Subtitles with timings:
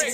[0.00, 0.08] Good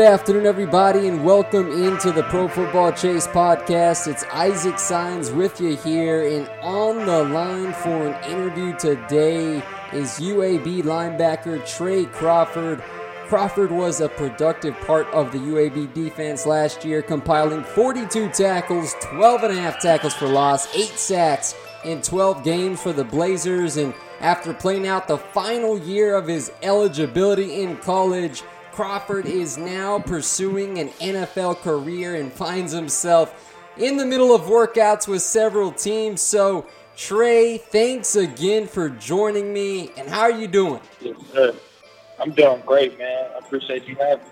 [0.00, 4.08] afternoon, everybody, and welcome into the Pro Football Chase podcast.
[4.08, 9.62] It's Isaac Signs with you here, and on the line for an interview today
[9.94, 12.82] is UAB linebacker Trey Crawford.
[13.30, 19.44] Crawford was a productive part of the UAB defense last year, compiling 42 tackles, 12
[19.44, 21.54] and a half tackles for loss, 8 sacks
[21.84, 26.50] in 12 games for the Blazers, and after playing out the final year of his
[26.64, 28.42] eligibility in college,
[28.72, 35.06] Crawford is now pursuing an NFL career and finds himself in the middle of workouts
[35.06, 36.20] with several teams.
[36.20, 39.92] So, Trey, thanks again for joining me.
[39.96, 40.80] And how are you doing?
[41.00, 41.54] Yes.
[42.20, 43.30] I'm doing great, man.
[43.34, 44.30] I appreciate you having me.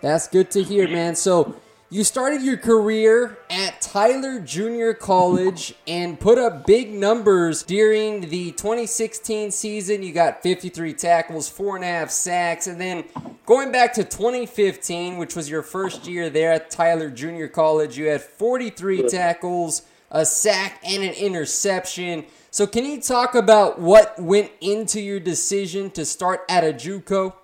[0.00, 1.16] That's good to hear, man.
[1.16, 1.56] So,
[1.88, 8.50] you started your career at Tyler Junior College and put up big numbers during the
[8.50, 10.02] 2016 season.
[10.02, 13.04] You got 53 tackles, four and a half sacks, and then
[13.46, 18.06] going back to 2015, which was your first year there at Tyler Junior College, you
[18.06, 22.24] had 43 tackles, a sack, and an interception.
[22.56, 27.34] So, can you talk about what went into your decision to start at a JUCO?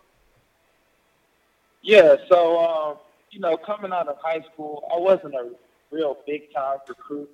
[1.83, 2.97] Yeah, so um,
[3.31, 5.51] you know, coming out of high school, I wasn't a
[5.91, 7.29] real big time recruit.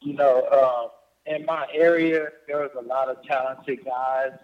[0.00, 0.90] You know, um,
[1.32, 4.36] in my area, there was a lot of talented guys,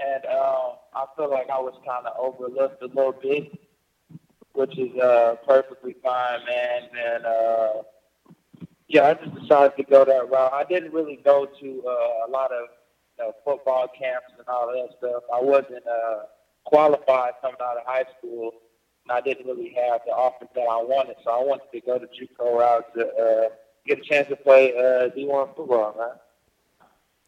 [0.00, 3.58] and uh, I feel like I was kind of overlooked a little bit,
[4.52, 6.82] which is uh, perfectly fine, man.
[6.96, 7.72] And uh,
[8.88, 10.52] yeah, I just decided to go that route.
[10.52, 12.68] I didn't really go to uh, a lot of
[13.18, 15.22] you know, football camps and all that stuff.
[15.32, 16.20] I wasn't uh,
[16.64, 18.52] qualified coming out of high school
[19.08, 21.16] and I didn't really have the offers that I wanted.
[21.24, 23.48] So I wanted to go to JUCO route to uh,
[23.86, 26.08] get a chance to play uh, D1 football, man.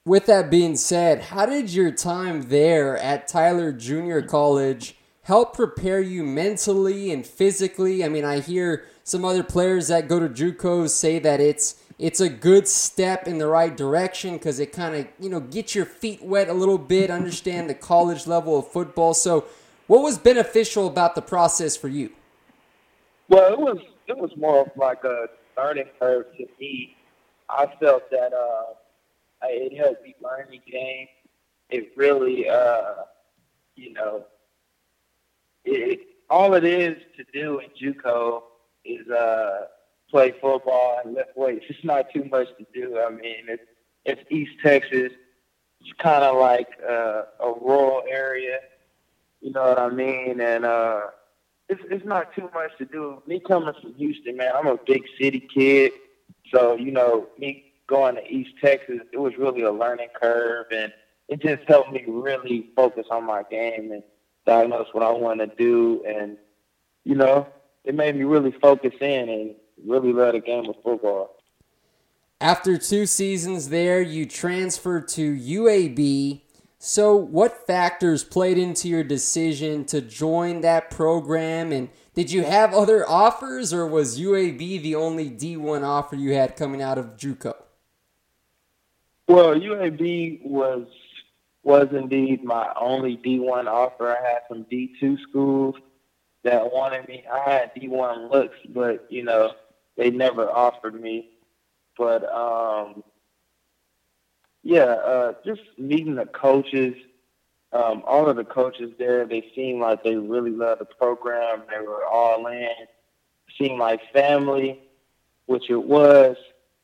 [0.06, 6.00] With that being said, how did your time there at Tyler Junior College help prepare
[6.00, 8.02] you mentally and physically?
[8.02, 12.20] I mean, I hear some other players that go to JUCOs say that it's it's
[12.20, 15.84] a good step in the right direction because it kind of you know gets your
[15.84, 19.12] feet wet a little bit, understand the college level of football.
[19.12, 19.46] So
[19.88, 22.12] what was beneficial about the process for you?
[23.28, 26.96] Well, it was it was more of like a learning curve to me.
[27.48, 28.74] I felt that uh,
[29.42, 31.08] it helped me learn the game.
[31.68, 32.94] It really, uh,
[33.74, 34.24] you know,
[35.64, 38.42] it, all it is to do in JUCO
[38.94, 39.66] is uh,
[40.10, 41.64] play football and lift weights.
[41.68, 42.98] It's not too much to do.
[42.98, 43.62] I mean, it's
[44.04, 45.12] it's East Texas.
[45.80, 48.60] It's kind of like uh, a rural area
[49.40, 50.40] you know what I mean?
[50.40, 51.00] And uh,
[51.68, 53.22] it's it's not too much to do.
[53.26, 55.92] Me coming from Houston, man, I'm a big city kid,
[56.52, 60.92] so you know me going to East Texas, it was really a learning curve, and
[61.28, 64.02] it just helped me really focus on my game and
[64.46, 66.04] diagnose what I want to do.
[66.06, 66.36] And,
[67.02, 67.48] you know,
[67.84, 69.54] it made me really focus in and
[69.86, 71.36] really love the game of football.
[72.40, 76.42] After two seasons there, you transferred to UAB.
[76.78, 81.72] So, what factors played into your decision to join that program?
[81.72, 86.56] And did you have other offers, or was UAB the only D1 offer you had
[86.56, 87.54] coming out of JUCO?
[89.28, 90.86] Well, UAB was
[91.62, 94.08] was indeed my only D1 offer.
[94.08, 95.74] I had some D2 schools
[96.44, 97.24] that wanted me.
[97.30, 99.52] I had D1 looks, but you know
[99.96, 101.30] they never offered me.
[101.96, 103.02] But um,
[104.62, 106.94] yeah, uh, just meeting the coaches,
[107.72, 111.62] um, all of the coaches there, they seemed like they really loved the program.
[111.70, 112.68] They were all in.
[113.58, 114.80] Seemed like family,
[115.46, 116.36] which it was.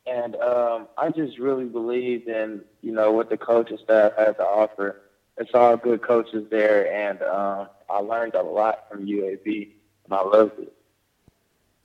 [0.05, 4.43] And um, I just really believed in, you know, what the coaching staff had to
[4.43, 5.01] offer.
[5.37, 9.71] It's all good coaches there, and um, I learned a lot from UAB,
[10.05, 10.73] and I loved it.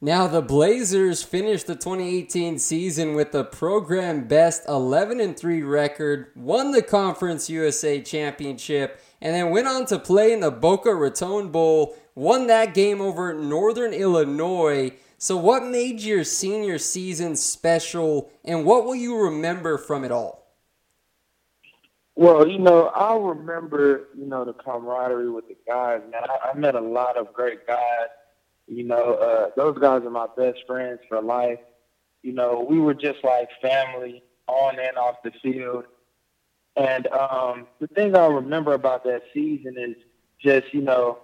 [0.05, 6.33] Now, the Blazers finished the 2018 season with a program best 11 and 3 record,
[6.35, 11.53] won the Conference USA Championship, and then went on to play in the Boca Raton
[11.53, 14.91] Bowl, won that game over Northern Illinois.
[15.19, 20.42] So, what made your senior season special, and what will you remember from it all?
[22.15, 26.03] Well, you know, I remember, you know, the camaraderie with the guys.
[26.11, 28.09] Man, I, I met a lot of great guys.
[28.67, 31.59] You know, uh, those guys are my best friends for life.
[32.23, 35.85] You know, we were just like family on and off the field.
[36.77, 39.97] And um, the thing I remember about that season is
[40.41, 41.19] just, you know,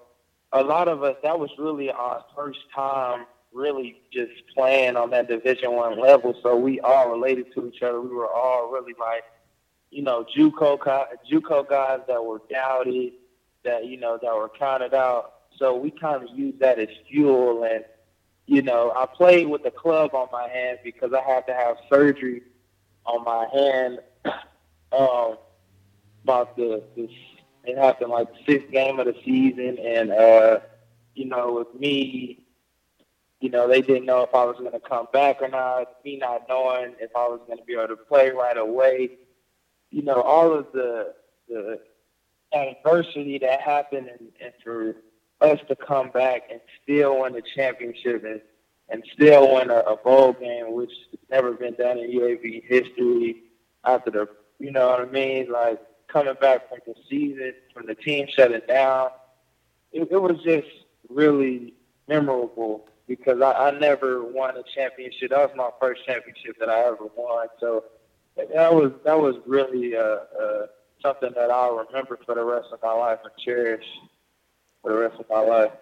[0.53, 5.29] a lot of us, that was really our first time really just playing on that
[5.29, 6.35] Division One level.
[6.43, 8.01] So we all related to each other.
[8.01, 9.25] We were all really like,
[9.91, 10.79] you know, JUCO
[11.31, 13.13] JUCO guys that were doubted,
[13.65, 15.35] that you know that were counted out.
[15.57, 17.65] So we kind of used that as fuel.
[17.65, 17.85] And
[18.47, 21.77] you know, I played with a club on my hand because I had to have
[21.91, 22.43] surgery
[23.05, 24.01] on my hand.
[24.93, 25.37] um,
[26.25, 27.09] about the, the
[27.65, 30.61] it happened like sixth game of the season, and uh,
[31.15, 32.45] you know, with me
[33.41, 36.05] you know, they didn't know if I was going to come back or not.
[36.05, 39.11] Me not knowing if I was going to be able to play right away.
[39.91, 41.15] You know, all of the
[41.49, 41.81] the
[42.53, 44.97] adversity that happened, and, and for
[45.41, 48.41] us to come back and still win the championship and
[48.91, 53.43] and still win a, a bowl game, which has never been done in UAB history.
[53.85, 57.95] After the, you know what I mean, like coming back from the season, from the
[57.95, 59.11] team shutting down,
[59.93, 60.67] it, it was just
[61.09, 61.75] really
[62.09, 65.31] memorable because I, I never won a championship.
[65.31, 67.49] That was my first championship that I ever won.
[67.61, 67.85] So
[68.55, 70.67] that was that was really uh, uh,
[71.03, 73.85] something that I'll remember for the rest of my life and cherish
[74.83, 75.73] for the rest of my life.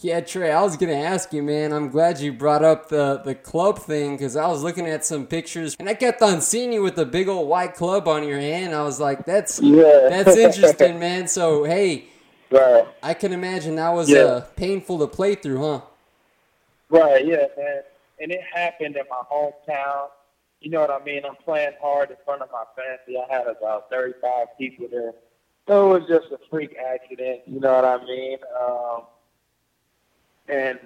[0.00, 1.72] Yeah, Trey, I was gonna ask you, man.
[1.72, 5.26] I'm glad you brought up the the club thing because I was looking at some
[5.26, 8.38] pictures and I kept on seeing you with the big old white club on your
[8.38, 8.74] hand.
[8.74, 10.06] I was like, that's yeah.
[10.08, 11.26] that's interesting, man.
[11.26, 12.04] So hey,
[12.50, 12.86] right.
[13.02, 14.18] I can imagine that was yeah.
[14.18, 15.80] uh, painful to play through, huh?
[16.90, 17.82] Right, yeah, man.
[18.20, 20.08] And it happened in my hometown.
[20.60, 21.24] You know what I mean?
[21.24, 23.20] I'm playing hard in front of my family.
[23.20, 25.12] I had about 35 people there.
[25.68, 27.42] So it was just a freak accident.
[27.46, 28.38] You know what I mean?
[28.60, 29.02] Um,
[30.48, 30.78] and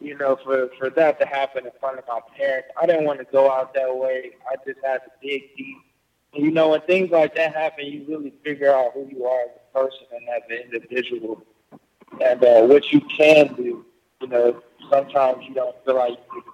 [0.00, 3.18] you know, for for that to happen in front of my parents, I didn't want
[3.18, 4.30] to go out that way.
[4.48, 5.76] I just had to dig deep.
[6.34, 9.40] And, you know, when things like that happen, you really figure out who you are
[9.42, 11.42] as a person and as an individual,
[12.24, 13.84] and uh, what you can do.
[14.20, 16.44] You know, sometimes you don't feel like you,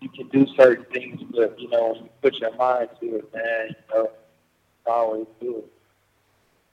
[0.00, 3.34] you can do certain things, but you know, when you put your mind to it,
[3.34, 4.10] man, you know,
[4.86, 5.72] always do it.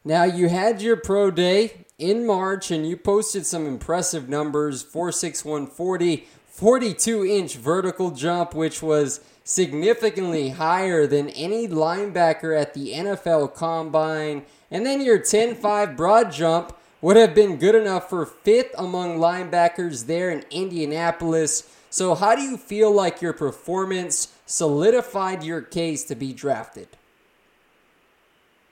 [0.03, 5.11] Now you had your pro day in March, and you posted some impressive numbers: four
[5.11, 12.73] six one forty, 42 inch vertical jump, which was significantly higher than any linebacker at
[12.73, 18.09] the NFL Combine, and then your 10 5 broad jump would have been good enough
[18.09, 21.71] for fifth among linebackers there in Indianapolis.
[21.89, 26.89] So, how do you feel like your performance solidified your case to be drafted?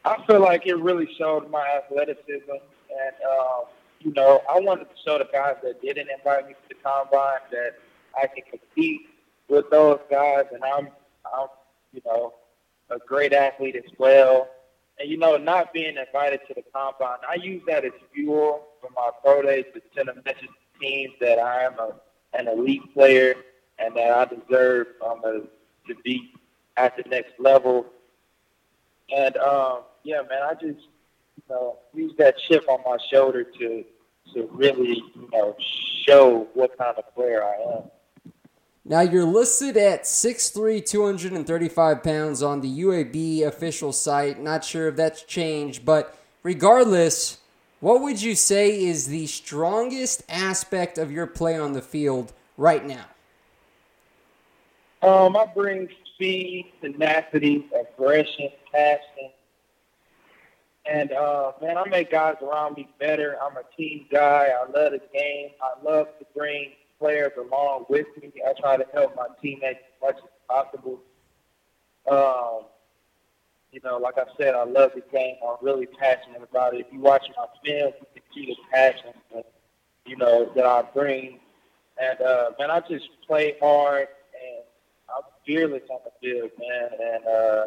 [0.04, 3.62] I feel like it really showed my athleticism, and uh,
[4.00, 7.40] you know, I wanted to show the guys that didn't invite me to the combine
[7.52, 7.76] that
[8.16, 9.10] I can compete
[9.48, 10.90] with those guys, and I'm,
[11.26, 11.48] I'm,
[11.94, 12.34] you know,
[12.90, 14.50] a great athlete as well.
[15.00, 18.90] And you know, not being invited to the combine, I use that as fuel for
[18.96, 21.96] my pro days to send a message to teams that I am a,
[22.38, 23.36] an elite player
[23.80, 25.22] and that I deserve um,
[25.88, 26.32] to be
[26.78, 27.86] at the next level.
[29.16, 30.64] And um, yeah, man, I just
[31.36, 33.86] you know use that chip on my shoulder to
[34.34, 35.56] to really you know
[36.08, 37.84] show what kind of player I am.
[38.88, 44.40] Now you're listed at 6'3", 235 pounds on the UAB official site.
[44.40, 47.40] Not sure if that's changed, but regardless,
[47.80, 52.86] what would you say is the strongest aspect of your play on the field right
[52.86, 53.06] now?
[55.02, 59.30] Um, I bring speed, tenacity, aggression, passion,
[60.86, 63.38] and uh, man, I make guys around me better.
[63.42, 64.50] I'm a team guy.
[64.50, 65.50] I love the game.
[65.62, 68.32] I love to bring players along with me.
[68.48, 71.00] I try to help my teammates as much as possible.
[72.10, 72.66] Um,
[73.76, 75.36] you know, like I said, I love the game.
[75.46, 76.86] I'm really passionate about it.
[76.88, 79.52] If you watch my film, you can see the passion that,
[80.06, 81.40] you know, that I bring.
[82.02, 84.64] And, uh, man, I just play hard, and
[85.10, 86.90] I'm fearless on the field, man.
[87.04, 87.66] And, uh,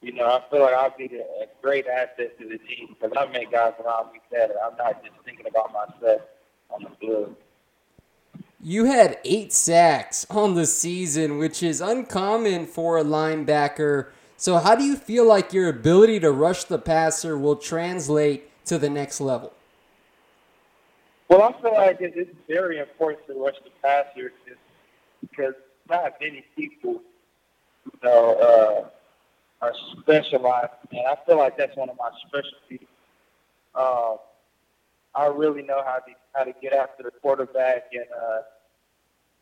[0.00, 3.30] you know, I feel like I'll be a great asset to the team because I
[3.30, 4.54] make guys around me better.
[4.64, 6.22] I'm not just thinking about myself
[6.70, 7.36] on the field.
[8.62, 14.06] You had eight sacks on the season, which is uncommon for a linebacker.
[14.36, 18.78] So, how do you feel like your ability to rush the passer will translate to
[18.78, 19.52] the next level?
[21.28, 24.32] Well, I feel like it's very important to rush the passer
[25.20, 25.54] because
[25.88, 27.00] not many people,
[27.84, 28.90] you know,
[29.62, 32.86] uh, are specialized, and I feel like that's one of my specialties.
[33.74, 34.16] Uh,
[35.14, 38.40] I really know how to how to get after the quarterback, and uh,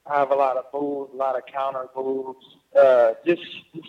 [0.06, 2.44] I have a lot of moves, a lot of counter moves.
[2.78, 3.42] Uh, just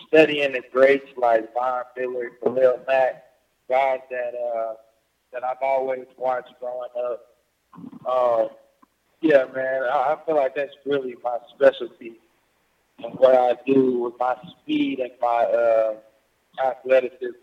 [0.07, 3.23] studying the greats like Von Miller, Khalil Mack,
[3.69, 4.73] guys that uh,
[5.31, 7.21] that I've always watched growing up.
[8.07, 8.47] Uh,
[9.21, 12.13] yeah, man, I, I feel like that's really my specialty
[13.03, 15.95] and what I do with my speed and my uh,
[16.63, 17.33] athleticism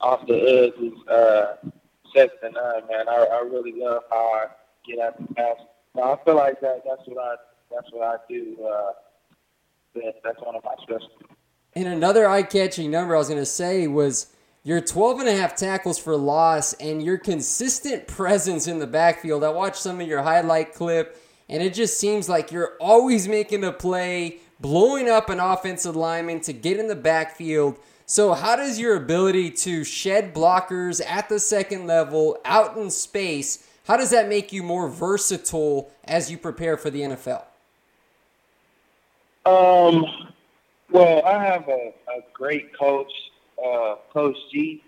[0.00, 1.56] off the edge is uh,
[2.14, 3.08] second to none, man.
[3.08, 4.44] I, I really love how I
[4.86, 5.56] get at the pass.
[5.94, 6.82] So I feel like that.
[6.86, 7.34] That's what I.
[7.74, 8.56] That's what I do.
[8.62, 8.92] Uh,
[9.94, 11.36] that, that's one of my specialties.
[11.74, 15.56] And another eye-catching number I was going to say was your 12 and a half
[15.56, 19.42] tackles for loss and your consistent presence in the backfield.
[19.42, 23.64] I watched some of your highlight clip, and it just seems like you're always making
[23.64, 27.78] a play, blowing up an offensive lineman to get in the backfield.
[28.04, 33.66] So, how does your ability to shed blockers at the second level, out in space,
[33.84, 37.44] how does that make you more versatile as you prepare for the NFL?
[39.44, 40.04] Um,
[40.90, 43.10] well, I have a, a great coach,
[43.64, 44.82] uh, Coach G.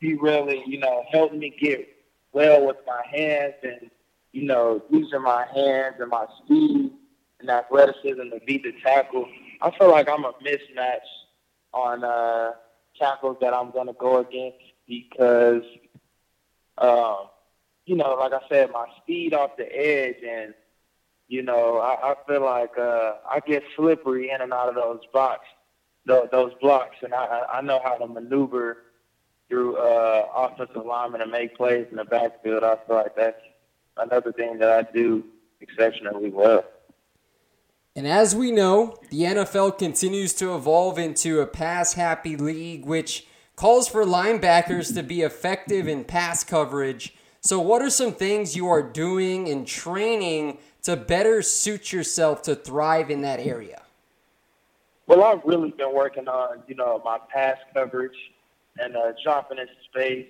[0.00, 1.88] He really, you know, helped me get
[2.32, 3.90] well with my hands and,
[4.32, 6.92] you know, using my hands and my speed
[7.40, 9.26] and athleticism to beat the tackle.
[9.60, 10.98] I feel like I'm a mismatch
[11.74, 12.52] on uh,
[12.96, 15.62] tackles that I'm going to go against because,
[16.78, 17.26] um,
[17.86, 20.54] you know, like I said, my speed off the edge and,
[21.28, 25.00] you know, I, I feel like uh, I get slippery in and out of those
[25.12, 25.46] blocks,
[26.06, 28.78] those, those blocks, and I, I know how to maneuver
[29.48, 32.64] through uh, offensive linemen and make plays in the backfield.
[32.64, 33.40] I feel like that's
[33.98, 35.24] another thing that I do
[35.60, 36.64] exceptionally well.
[37.94, 43.26] And as we know, the NFL continues to evolve into a pass happy league, which
[43.56, 47.14] calls for linebackers to be effective in pass coverage.
[47.40, 52.54] So, what are some things you are doing in training to better suit yourself to
[52.54, 53.82] thrive in that area?
[55.06, 58.16] Well, I've really been working on, you know, my pass coverage
[58.78, 60.28] and uh, jumping into space.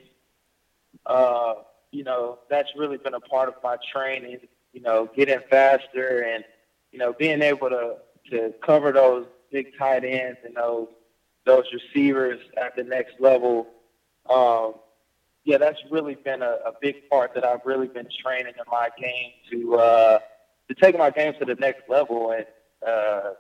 [1.05, 1.55] Uh,
[1.91, 4.39] you know, that's really been a part of my training.
[4.73, 6.45] You know, getting faster and
[6.93, 7.97] you know, being able to
[8.31, 10.89] to cover those big tight ends and those
[11.45, 13.67] those receivers at the next level,
[14.29, 14.75] um,
[15.45, 18.91] yeah, that's really been a, a big part that I've really been training in my
[19.01, 20.19] game to uh,
[20.69, 22.47] to take my game to the next level and
[22.87, 23.33] uh,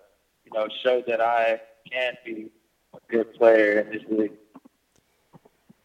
[0.44, 2.50] you know show that I can be
[2.94, 4.32] a good player in this league.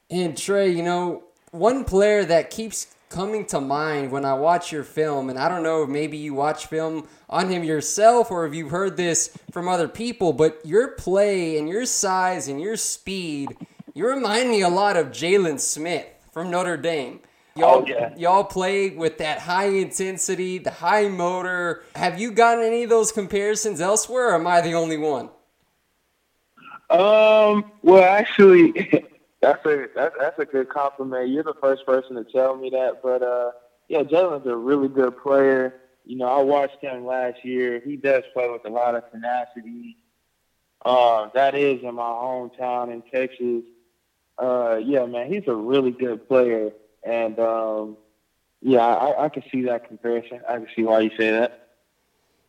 [0.09, 4.83] And Trey, you know, one player that keeps coming to mind when I watch your
[4.83, 8.55] film, and I don't know if maybe you watch film on him yourself or if
[8.55, 13.55] you've heard this from other people, but your play and your size and your speed,
[13.93, 17.19] you remind me a lot of Jaylon Smith from Notre Dame.
[17.55, 18.13] Y'all, Oh, yeah.
[18.17, 21.83] y'all play with that high intensity, the high motor.
[21.95, 25.29] Have you gotten any of those comparisons elsewhere, or am I the only one?
[26.89, 27.71] Um.
[27.81, 28.71] Well, actually,
[29.41, 31.29] that's a that's, that's a good compliment.
[31.29, 33.01] You're the first person to tell me that.
[33.01, 33.51] But uh,
[33.87, 35.75] yeah, Jaylon's a really good player.
[36.05, 37.81] You know, I watched him last year.
[37.83, 39.97] He does play with a lot of tenacity.
[40.85, 43.63] Uh, that is in my hometown in Texas.
[44.37, 46.71] uh, yeah, man, he's a really good player,
[47.05, 47.97] and um,
[48.61, 50.41] yeah, I, I can see that comparison.
[50.47, 51.63] I can see why you say that.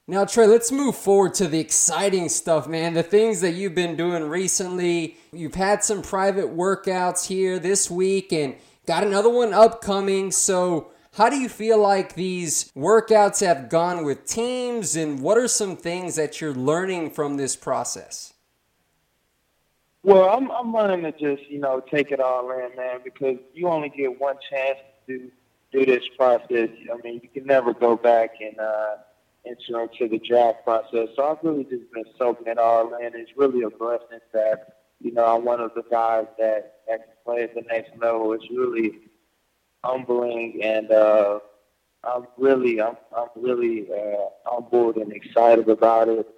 [0.07, 2.93] Now, Trey, let's move forward to the exciting stuff, man.
[2.93, 5.17] The things that you've been doing recently.
[5.33, 8.55] You've had some private workouts here this week and
[8.87, 10.31] got another one upcoming.
[10.31, 15.49] So, how do you feel like these workouts have gone with teams, and what are
[15.49, 18.34] some things that you're learning from this process?
[20.05, 23.69] Well, I'm I'm learning to just you know take it all in, man, because you
[23.69, 25.31] only get one chance to
[25.73, 26.69] do this process.
[26.93, 28.97] I mean, you can never go back and uh,
[29.47, 31.09] into into the draft process.
[31.17, 33.13] So I've really just been soaking it all in.
[33.15, 37.15] It's really a blessing that you know I'm one of the guys that that can
[37.25, 38.35] play at the next level.
[38.35, 38.99] It's really
[39.83, 41.39] humbling, and uh,
[42.05, 46.29] I'm really I'm I'm really uh, board and excited about it.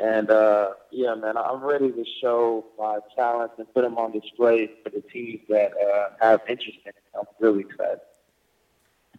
[0.00, 4.70] And uh, yeah, man, I'm ready to show my talents and put them on display
[4.82, 6.96] for the teams that uh, have interest in it.
[7.14, 8.00] I'm really excited.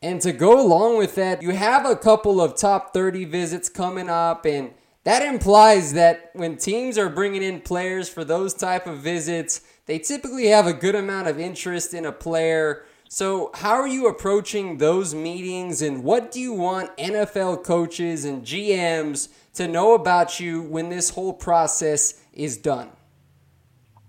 [0.02, 4.10] And to go along with that, you have a couple of top 30 visits coming
[4.10, 4.72] up and
[5.04, 9.98] that implies that when teams are bringing in players for those type of visits, they
[9.98, 12.86] typically have a good amount of interest in a player.
[13.14, 18.42] So, how are you approaching those meetings and what do you want NFL coaches and
[18.42, 22.90] GMs to know about you when this whole process is done?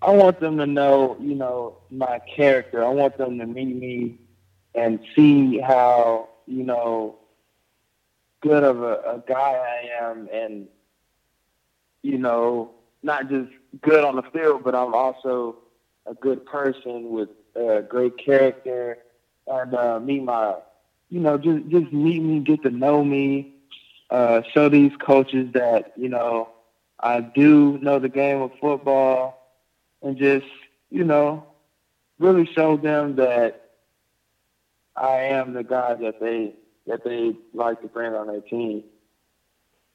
[0.03, 2.85] I want them to know, you know, my character.
[2.85, 4.21] I want them to meet me
[4.77, 7.17] and see how you know
[8.41, 10.69] good of a, a guy I am, and
[12.05, 12.71] you know
[13.03, 15.57] not just good on the field, but I'm also
[16.07, 18.99] a good person with a great character,
[19.47, 20.55] and uh, meet my,
[21.11, 23.55] you know, just just meet me, get to know me,
[24.11, 26.49] uh, show these coaches that you know
[27.01, 29.53] I do know the game of football,
[30.03, 30.47] and just
[30.91, 31.47] you know
[32.19, 33.71] really show them that
[34.97, 36.55] I am the guy that they
[36.87, 38.85] that they like to bring on their team.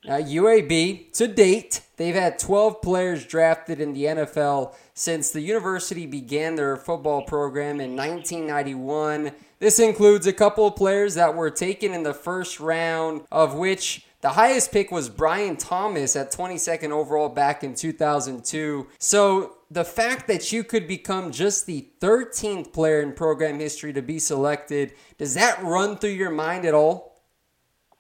[0.08, 6.06] Uh, UAB, to date, they've had 12 players drafted in the NFL since the university
[6.06, 9.32] began their football program in 1991.
[9.60, 14.06] This includes a couple of players that were taken in the first round, of which
[14.22, 18.88] the highest pick was Bryan Thomas at 22nd overall back in 2002.
[18.98, 24.02] So the fact that you could become just the 13th player in program history to
[24.02, 27.22] be selected, does that run through your mind at all?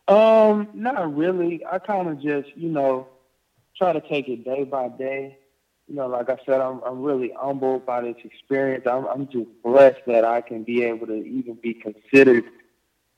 [0.08, 1.64] Um, not really.
[1.70, 3.08] I kind of just, you know,
[3.78, 5.38] try to take it day by day.
[5.88, 8.86] You know, like I said, I'm I'm really humbled by this experience.
[8.86, 12.44] I'm I'm just blessed that I can be able to even be considered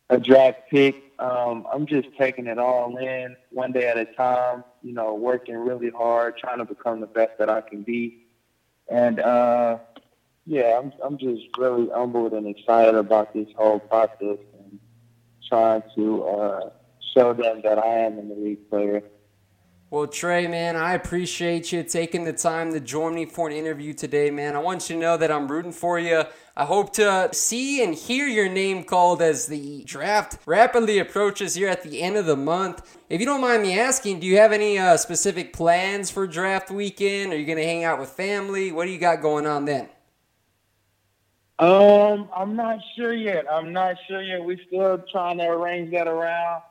[0.10, 0.96] a draft pick.
[1.18, 4.64] Um, I'm just taking it all in one day at a time.
[4.84, 8.26] You know, working really hard, trying to become the best that I can be.
[8.88, 9.80] And uh,
[10.46, 14.80] yeah, I'm I'm just really humbled and excited about this whole process and
[15.48, 16.70] trying to uh,
[17.16, 19.02] show them that I am an elite player.
[19.92, 23.92] Well, Trey, man, I appreciate you taking the time to join me for an interview
[23.92, 24.56] today, man.
[24.56, 26.26] I want you to know that I'm rooting for you.
[26.56, 31.70] I hope to see and hear your name called as the draft rapidly approaches here
[31.70, 33.00] at the end of the month.
[33.10, 36.70] If you don't mind me asking, do you have any uh, specific plans for draft
[36.70, 37.34] weekend?
[37.34, 38.72] Are you going to hang out with family?
[38.72, 39.90] What do you got going on then?
[41.58, 43.46] Um, I'm not sure yet.
[43.52, 44.44] I'm not sure yet.
[44.44, 46.62] We're still trying to arrange that around.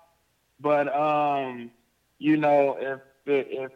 [0.60, 1.72] But um,
[2.18, 3.72] you know, if if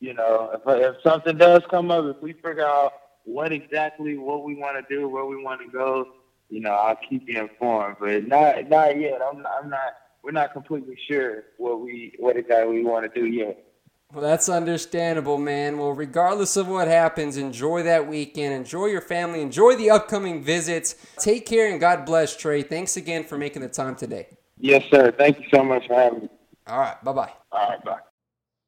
[0.00, 2.92] you know if if something does come up, if we figure out
[3.24, 6.08] what exactly what we want to do, where we want to go,
[6.48, 7.96] you know, I'll keep you informed.
[8.00, 9.20] But not not yet.
[9.22, 9.94] I'm I'm not.
[10.22, 13.64] We're not completely sure what we what exactly we want to do yet.
[14.12, 15.78] Well, that's understandable, man.
[15.78, 18.52] Well, regardless of what happens, enjoy that weekend.
[18.52, 19.40] Enjoy your family.
[19.40, 20.96] Enjoy the upcoming visits.
[21.18, 22.62] Take care and God bless, Trey.
[22.62, 24.28] Thanks again for making the time today.
[24.58, 25.12] Yes, sir.
[25.12, 26.28] Thank you so much for having me.
[26.66, 27.02] All right.
[27.02, 27.32] Bye bye.
[27.50, 27.84] All right.
[27.84, 28.00] Bye.